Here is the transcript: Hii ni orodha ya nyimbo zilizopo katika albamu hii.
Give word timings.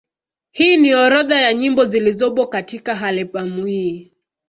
Hii 0.51 0.77
ni 0.77 0.93
orodha 0.93 1.41
ya 1.41 1.53
nyimbo 1.53 1.85
zilizopo 1.85 2.47
katika 2.47 3.01
albamu 3.01 3.65
hii. 3.65 4.13